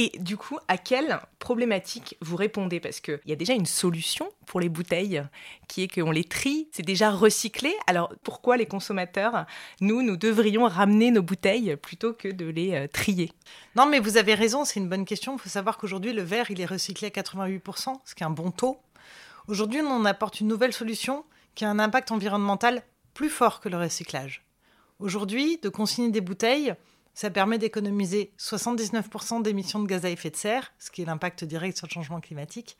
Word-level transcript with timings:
Et 0.00 0.12
du 0.20 0.36
coup, 0.36 0.60
à 0.68 0.78
quelle 0.78 1.18
problématique 1.40 2.16
vous 2.20 2.36
répondez? 2.36 2.78
Parce 2.78 3.00
qu'il 3.00 3.18
y 3.26 3.32
a 3.32 3.34
déjà 3.36 3.54
une 3.54 3.66
solution 3.66 4.30
pour 4.46 4.60
les 4.60 4.68
bouteilles, 4.68 5.24
qui 5.66 5.82
est 5.82 5.88
qu'on 5.88 6.12
les 6.12 6.22
trie, 6.22 6.68
c'est 6.70 6.84
déjà 6.84 7.10
recyclé. 7.10 7.74
Alors 7.88 8.14
pourquoi 8.22 8.56
les 8.56 8.66
consommateurs, 8.66 9.44
nous, 9.80 10.02
nous 10.02 10.16
devrions 10.16 10.68
ramener 10.68 11.10
nos 11.10 11.22
bouteilles 11.22 11.74
plutôt 11.74 12.12
que 12.12 12.28
de 12.28 12.46
les 12.46 12.74
euh, 12.74 12.86
trier? 12.86 13.32
Non, 13.74 13.86
mais 13.86 13.98
vous 13.98 14.18
avez 14.18 14.36
raison, 14.36 14.64
c'est 14.64 14.78
une 14.78 14.88
bonne 14.88 15.04
question. 15.04 15.34
Il 15.34 15.40
faut 15.40 15.48
savoir 15.48 15.78
qu'aujourd'hui, 15.78 16.12
le 16.12 16.22
verre, 16.22 16.48
il 16.52 16.60
est 16.60 16.66
recyclé 16.66 17.08
à 17.08 17.10
88%, 17.10 17.94
ce 18.04 18.14
qui 18.14 18.22
est 18.22 18.26
un 18.26 18.30
bon 18.30 18.52
taux. 18.52 18.78
Aujourd'hui, 19.48 19.80
on 19.80 20.04
apporte 20.04 20.38
une 20.38 20.46
nouvelle 20.46 20.72
solution 20.72 21.24
qui 21.56 21.64
a 21.64 21.70
un 21.70 21.80
impact 21.80 22.12
environnemental 22.12 22.84
plus 23.14 23.30
fort 23.30 23.58
que 23.58 23.68
le 23.68 23.78
recyclage. 23.78 24.44
Aujourd'hui, 25.00 25.58
de 25.60 25.68
consigner 25.68 26.12
des 26.12 26.20
bouteilles, 26.20 26.76
ça 27.18 27.30
permet 27.30 27.58
d'économiser 27.58 28.30
79% 28.38 29.42
d'émissions 29.42 29.82
de 29.82 29.88
gaz 29.88 30.04
à 30.04 30.10
effet 30.10 30.30
de 30.30 30.36
serre, 30.36 30.72
ce 30.78 30.92
qui 30.92 31.02
est 31.02 31.04
l'impact 31.04 31.42
direct 31.42 31.76
sur 31.76 31.88
le 31.88 31.92
changement 31.92 32.20
climatique. 32.20 32.78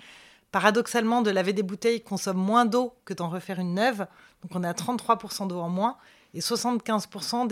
Paradoxalement, 0.52 1.22
de 1.22 1.32
laver 1.32 1.52
des 1.52 1.64
bouteilles 1.64 2.02
consomme 2.02 2.36
moins 2.36 2.64
d'eau 2.64 2.94
que 3.04 3.14
d'en 3.14 3.30
refaire 3.30 3.58
une 3.58 3.74
neuve, 3.74 4.06
donc 4.42 4.54
on 4.54 4.62
à 4.62 4.70
33% 4.70 5.48
d'eau 5.48 5.58
en 5.58 5.68
moins 5.68 5.96
et 6.34 6.38
75% 6.38 7.48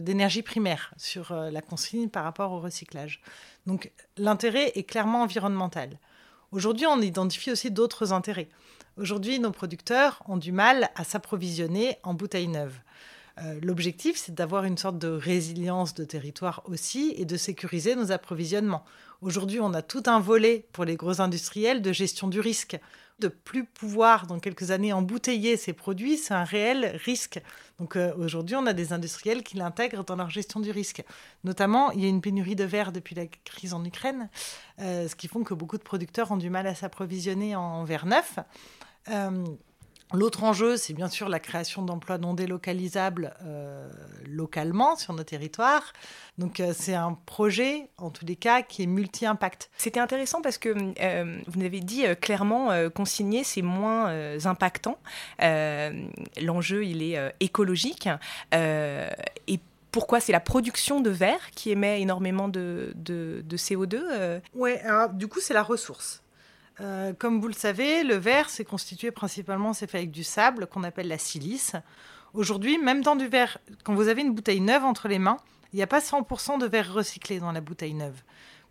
d'énergie 0.00 0.40
primaire 0.40 0.94
sur 0.96 1.32
euh, 1.32 1.50
la 1.50 1.60
consigne 1.60 2.08
par 2.08 2.24
rapport 2.24 2.52
au 2.52 2.60
recyclage. 2.60 3.20
Donc 3.66 3.92
l'intérêt 4.16 4.72
est 4.76 4.84
clairement 4.84 5.20
environnemental. 5.20 5.98
Aujourd'hui, 6.52 6.86
on 6.86 7.02
identifie 7.02 7.52
aussi 7.52 7.70
d'autres 7.70 8.14
intérêts. 8.14 8.48
Aujourd'hui, 8.96 9.40
nos 9.40 9.52
producteurs 9.52 10.22
ont 10.26 10.38
du 10.38 10.52
mal 10.52 10.88
à 10.94 11.04
s'approvisionner 11.04 11.98
en 12.02 12.14
bouteilles 12.14 12.48
neuves. 12.48 12.80
Euh, 13.42 13.58
l'objectif, 13.62 14.16
c'est 14.16 14.34
d'avoir 14.34 14.64
une 14.64 14.78
sorte 14.78 14.98
de 14.98 15.08
résilience 15.08 15.94
de 15.94 16.04
territoire 16.04 16.62
aussi 16.66 17.14
et 17.16 17.24
de 17.24 17.36
sécuriser 17.36 17.94
nos 17.94 18.10
approvisionnements. 18.10 18.84
Aujourd'hui, 19.20 19.60
on 19.60 19.74
a 19.74 19.82
tout 19.82 20.02
un 20.06 20.20
volet 20.20 20.66
pour 20.72 20.84
les 20.84 20.96
gros 20.96 21.20
industriels 21.20 21.82
de 21.82 21.92
gestion 21.92 22.28
du 22.28 22.40
risque. 22.40 22.78
De 23.18 23.26
plus 23.26 23.64
pouvoir 23.64 24.28
dans 24.28 24.38
quelques 24.38 24.70
années 24.70 24.92
embouteiller 24.92 25.56
ces 25.56 25.72
produits, 25.72 26.16
c'est 26.16 26.34
un 26.34 26.44
réel 26.44 26.96
risque. 27.04 27.40
Donc 27.80 27.96
euh, 27.96 28.14
aujourd'hui, 28.16 28.54
on 28.54 28.64
a 28.66 28.72
des 28.72 28.92
industriels 28.92 29.42
qui 29.42 29.56
l'intègrent 29.56 30.04
dans 30.04 30.14
leur 30.14 30.30
gestion 30.30 30.60
du 30.60 30.70
risque. 30.70 31.04
Notamment, 31.42 31.90
il 31.90 32.00
y 32.00 32.06
a 32.06 32.08
une 32.08 32.20
pénurie 32.20 32.54
de 32.54 32.64
verre 32.64 32.92
depuis 32.92 33.16
la 33.16 33.26
crise 33.26 33.74
en 33.74 33.84
Ukraine, 33.84 34.30
euh, 34.80 35.08
ce 35.08 35.16
qui 35.16 35.26
font 35.26 35.42
que 35.42 35.54
beaucoup 35.54 35.78
de 35.78 35.82
producteurs 35.82 36.30
ont 36.30 36.36
du 36.36 36.48
mal 36.48 36.68
à 36.68 36.76
s'approvisionner 36.76 37.56
en 37.56 37.82
verre 37.84 38.06
neuf. 38.06 38.38
L'autre 40.14 40.42
enjeu, 40.44 40.78
c'est 40.78 40.94
bien 40.94 41.08
sûr 41.08 41.28
la 41.28 41.38
création 41.38 41.82
d'emplois 41.82 42.16
non 42.16 42.32
délocalisables 42.32 43.34
euh, 43.44 43.88
localement 44.26 44.96
sur 44.96 45.12
nos 45.12 45.22
territoires. 45.22 45.92
Donc 46.38 46.60
euh, 46.60 46.72
c'est 46.76 46.94
un 46.94 47.12
projet, 47.26 47.90
en 47.98 48.10
tous 48.10 48.24
les 48.24 48.36
cas, 48.36 48.62
qui 48.62 48.82
est 48.82 48.86
multi-impact. 48.86 49.70
C'était 49.76 50.00
intéressant 50.00 50.40
parce 50.40 50.56
que 50.56 50.74
euh, 51.00 51.38
vous 51.46 51.62
avez 51.62 51.80
dit 51.80 52.04
clairement, 52.20 52.70
consigner, 52.94 53.44
c'est 53.44 53.62
moins 53.62 54.10
impactant. 54.46 54.98
L'enjeu, 55.40 56.84
il 56.84 57.02
est 57.02 57.34
écologique. 57.40 58.08
et 58.52 59.60
pourquoi? 59.90 60.20
C'est 60.20 60.32
la 60.32 60.40
production 60.40 61.00
de 61.00 61.10
verre 61.10 61.50
qui 61.54 61.70
émet 61.70 62.00
énormément 62.00 62.48
de, 62.48 62.92
de, 62.94 63.42
de 63.44 63.56
CO2 63.56 64.40
Oui, 64.54 64.72
du 65.14 65.28
coup, 65.28 65.40
c'est 65.40 65.54
la 65.54 65.62
ressource. 65.62 66.22
Euh, 66.80 67.12
comme 67.12 67.40
vous 67.40 67.48
le 67.48 67.54
savez, 67.54 68.04
le 68.04 68.14
verre, 68.14 68.50
c'est 68.50 68.64
constitué 68.64 69.10
principalement, 69.10 69.72
c'est 69.72 69.90
fait 69.90 69.98
avec 69.98 70.10
du 70.10 70.24
sable 70.24 70.66
qu'on 70.66 70.84
appelle 70.84 71.08
la 71.08 71.18
silice. 71.18 71.74
Aujourd'hui, 72.34 72.78
même 72.78 73.02
dans 73.02 73.16
du 73.16 73.26
verre, 73.26 73.58
quand 73.84 73.94
vous 73.94 74.08
avez 74.08 74.22
une 74.22 74.34
bouteille 74.34 74.60
neuve 74.60 74.84
entre 74.84 75.08
les 75.08 75.18
mains, 75.18 75.38
il 75.72 75.76
n'y 75.76 75.82
a 75.82 75.86
pas 75.86 76.00
100% 76.00 76.58
de 76.58 76.66
verre 76.66 76.92
recyclé 76.92 77.40
dans 77.40 77.52
la 77.52 77.60
bouteille 77.60 77.94
neuve. 77.94 78.22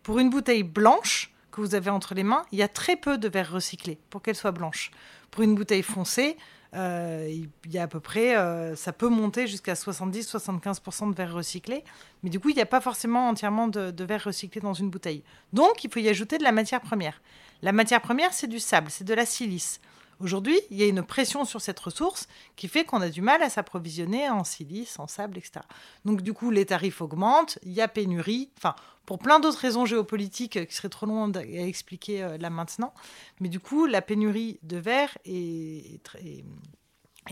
Pour 0.02 0.18
une 0.18 0.30
bouteille 0.30 0.62
blanche 0.62 1.32
que 1.50 1.60
vous 1.60 1.74
avez 1.74 1.90
entre 1.90 2.14
les 2.14 2.22
mains, 2.22 2.44
il 2.52 2.58
y 2.58 2.62
a 2.62 2.68
très 2.68 2.96
peu 2.96 3.18
de 3.18 3.28
verre 3.28 3.52
recyclé 3.52 3.98
pour 4.10 4.22
qu'elle 4.22 4.36
soit 4.36 4.52
blanche. 4.52 4.90
Pour 5.30 5.42
une 5.42 5.54
bouteille 5.54 5.82
foncée, 5.82 6.36
il 6.74 7.48
y 7.70 7.78
a 7.78 7.82
à 7.82 7.86
peu 7.88 8.00
près, 8.00 8.36
euh, 8.36 8.76
ça 8.76 8.92
peut 8.92 9.08
monter 9.08 9.46
jusqu'à 9.46 9.74
70-75% 9.74 11.10
de 11.10 11.14
verre 11.14 11.34
recyclé, 11.34 11.84
mais 12.22 12.30
du 12.30 12.40
coup, 12.40 12.50
il 12.50 12.56
n'y 12.56 12.62
a 12.62 12.66
pas 12.66 12.80
forcément 12.80 13.28
entièrement 13.28 13.68
de, 13.68 13.90
de 13.90 14.04
verre 14.04 14.24
recyclé 14.24 14.60
dans 14.60 14.74
une 14.74 14.90
bouteille. 14.90 15.22
Donc, 15.52 15.84
il 15.84 15.90
faut 15.90 16.00
y 16.00 16.08
ajouter 16.08 16.38
de 16.38 16.44
la 16.44 16.52
matière 16.52 16.80
première. 16.80 17.20
La 17.62 17.72
matière 17.72 18.00
première, 18.00 18.32
c'est 18.32 18.46
du 18.46 18.58
sable, 18.58 18.90
c'est 18.90 19.04
de 19.04 19.14
la 19.14 19.26
silice. 19.26 19.80
Aujourd'hui, 20.20 20.58
il 20.70 20.76
y 20.76 20.82
a 20.82 20.86
une 20.86 21.02
pression 21.02 21.44
sur 21.44 21.60
cette 21.60 21.78
ressource 21.78 22.26
qui 22.56 22.66
fait 22.66 22.84
qu'on 22.84 23.00
a 23.00 23.08
du 23.08 23.22
mal 23.22 23.42
à 23.42 23.50
s'approvisionner 23.50 24.28
en 24.28 24.42
silice, 24.42 24.98
en 24.98 25.06
sable, 25.06 25.38
etc. 25.38 25.60
Donc 26.04 26.22
du 26.22 26.32
coup, 26.32 26.50
les 26.50 26.66
tarifs 26.66 27.00
augmentent, 27.00 27.58
il 27.62 27.72
y 27.72 27.80
a 27.80 27.86
pénurie, 27.86 28.50
enfin, 28.58 28.74
pour 29.06 29.20
plein 29.20 29.38
d'autres 29.38 29.60
raisons 29.60 29.86
géopolitiques 29.86 30.66
qui 30.66 30.74
seraient 30.74 30.88
trop 30.88 31.06
longues 31.06 31.38
à 31.38 31.42
expliquer 31.42 32.22
euh, 32.22 32.36
là 32.36 32.50
maintenant. 32.50 32.92
Mais 33.40 33.48
du 33.48 33.60
coup, 33.60 33.86
la 33.86 34.02
pénurie 34.02 34.58
de 34.62 34.76
verre 34.76 35.16
est, 35.24 36.00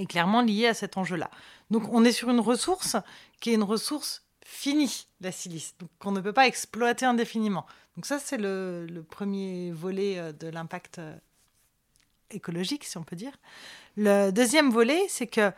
clairement 0.08 0.42
liée 0.42 0.68
à 0.68 0.74
cet 0.74 0.96
enjeu-là. 0.96 1.30
Donc 1.70 1.92
on 1.92 2.04
est 2.04 2.12
sur 2.12 2.30
une 2.30 2.40
ressource 2.40 2.96
qui 3.40 3.50
est 3.50 3.54
une 3.54 3.62
ressource 3.64 4.22
finie, 4.44 5.08
la 5.20 5.32
silice, 5.32 5.74
qu'on 5.98 6.12
ne 6.12 6.20
peut 6.20 6.32
pas 6.32 6.46
exploiter 6.46 7.04
indéfiniment. 7.04 7.66
Donc 7.96 8.06
ça, 8.06 8.18
c'est 8.18 8.36
le, 8.36 9.04
premier 9.10 9.72
volet 9.72 10.18
euh, 10.18 10.32
de 10.32 10.48
l'impact 10.48 10.98
euh, 10.98 11.16
écologique, 12.30 12.84
si 12.84 12.96
on 12.98 13.02
peut 13.02 13.16
dire. 13.16 13.32
Le 13.96 14.30
deuxième 14.30 14.70
volet, 14.70 15.06
c'est 15.08 15.26
que 15.26 15.50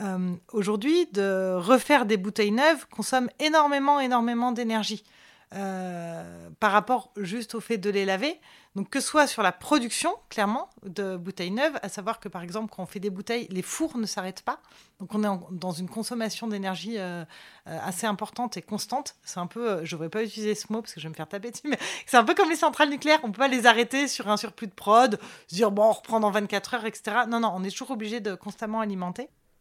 euh, 0.00 0.34
aujourd'hui, 0.52 1.06
de 1.12 1.54
refaire 1.56 2.06
des 2.06 2.16
bouteilles 2.16 2.52
neuves 2.52 2.86
consomme 2.88 3.28
énormément, 3.38 4.00
énormément 4.00 4.52
d'énergie. 4.52 5.04
Par 5.52 6.72
rapport 6.72 7.12
juste 7.16 7.54
au 7.54 7.60
fait 7.60 7.78
de 7.78 7.90
les 7.90 8.04
laver. 8.04 8.40
Donc 8.74 8.88
que 8.88 9.00
ce 9.00 9.06
soit 9.06 9.26
sur 9.26 9.42
la 9.42 9.52
production, 9.52 10.14
clairement, 10.30 10.70
de 10.86 11.16
bouteilles 11.16 11.50
neuves, 11.50 11.78
à 11.82 11.90
savoir 11.90 12.20
que 12.20 12.28
par 12.28 12.42
exemple, 12.42 12.72
quand 12.74 12.82
on 12.82 12.86
fait 12.86 13.00
des 13.00 13.10
bouteilles, 13.10 13.46
les 13.50 13.60
fours 13.60 13.98
ne 13.98 14.06
s'arrêtent 14.06 14.42
pas. 14.42 14.60
Donc 14.98 15.14
on 15.14 15.22
est 15.22 15.38
dans 15.50 15.72
une 15.72 15.90
consommation 15.90 16.46
d'énergie 16.46 16.98
euh, 16.98 17.24
euh, 17.66 17.78
assez 17.82 18.06
importante 18.06 18.56
et 18.56 18.62
constante. 18.62 19.16
C'est 19.24 19.40
un 19.40 19.46
peu, 19.46 19.68
euh, 19.68 19.84
je 19.84 19.94
ne 19.94 19.98
voudrais 19.98 20.08
pas 20.08 20.24
utiliser 20.24 20.54
ce 20.54 20.72
mot 20.72 20.80
parce 20.80 20.94
que 20.94 21.00
je 21.00 21.06
vais 21.06 21.10
me 21.10 21.14
faire 21.14 21.28
taper 21.28 21.50
dessus, 21.50 21.66
mais 21.68 21.78
c'est 22.06 22.16
un 22.16 22.24
peu 22.24 22.34
comme 22.34 22.48
les 22.48 22.56
centrales 22.56 22.88
nucléaires. 22.88 23.20
On 23.24 23.28
ne 23.28 23.32
peut 23.32 23.40
pas 23.40 23.48
les 23.48 23.66
arrêter 23.66 24.08
sur 24.08 24.28
un 24.28 24.38
surplus 24.38 24.68
de 24.68 24.72
prod, 24.72 25.20
se 25.48 25.54
dire 25.54 25.70
bon, 25.70 25.84
on 25.84 25.92
reprend 25.92 26.20
dans 26.20 26.30
24 26.30 26.74
heures, 26.74 26.86
etc. 26.86 27.16
Non, 27.28 27.40
non, 27.40 27.52
on 27.54 27.64
est 27.64 27.70
toujours 27.70 27.90
obligé 27.90 28.20
de 28.20 28.34
constamment 28.34 28.80
alimenter. 28.80 29.28